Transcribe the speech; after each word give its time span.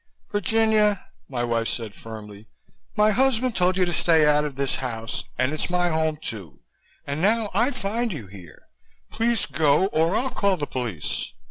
"Virginia," 0.31 1.05
my 1.29 1.43
wife 1.43 1.67
said 1.67 1.93
firmly, 1.93 2.47
"my 2.97 3.11
husband 3.11 3.55
told 3.55 3.77
you 3.77 3.85
to 3.85 3.93
stay 3.93 4.25
out 4.25 4.43
of 4.43 4.55
this 4.55 4.77
house 4.77 5.25
and 5.37 5.53
it's 5.53 5.69
my 5.69 5.89
home, 5.89 6.17
too 6.17 6.63
and 7.05 7.21
now 7.21 7.51
I 7.53 7.69
find 7.69 8.11
you 8.11 8.25
here. 8.25 8.63
Please 9.11 9.45
go 9.45 9.85
or 9.93 10.15
I'll 10.15 10.31
call 10.31 10.57
the 10.57 10.65
police." 10.65 11.27